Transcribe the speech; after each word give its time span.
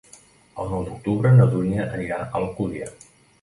El 0.61 0.71
nou 0.71 0.87
d'octubre 0.87 1.33
na 1.35 1.45
Dúnia 1.51 1.85
anirà 1.99 2.19
a 2.25 2.43
l'Alcúdia. 2.45 2.91